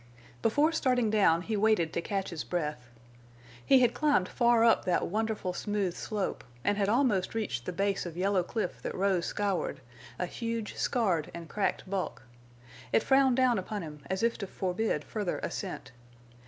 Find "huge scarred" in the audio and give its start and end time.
10.25-11.29